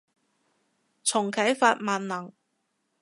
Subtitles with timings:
[1.03, 2.33] 重啟法萬能